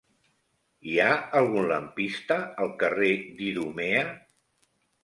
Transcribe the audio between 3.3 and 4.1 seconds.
d'Idumea?